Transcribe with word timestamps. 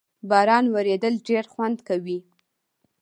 باران 0.29 0.65
ورېدل 0.75 1.13
ډېر 1.27 1.43
خوند 1.53 1.77
کوي 1.87 2.19